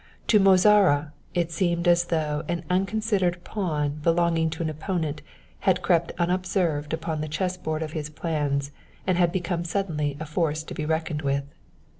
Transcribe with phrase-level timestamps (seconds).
[0.29, 5.21] To Mozara it seemed as though an unconsidered pawn belonging to an opponent
[5.59, 8.71] had crept unobserved up the chess board of his plans
[9.05, 11.43] and had become suddenly a force to be reckoned with.